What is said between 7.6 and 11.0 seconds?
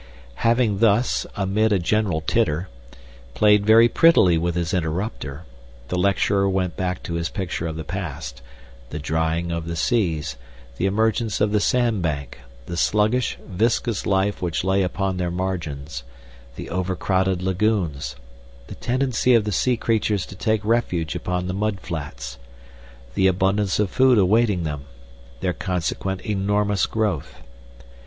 of the past, the drying of the seas, the